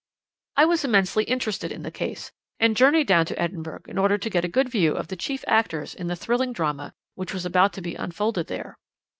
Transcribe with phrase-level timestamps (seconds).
[0.57, 4.29] "I was immensely interested in the case, and journeyed down to Edinburgh in order to
[4.31, 7.71] get a good view of the chief actors in the thrilling drama which was about
[7.73, 8.79] to be unfolded there.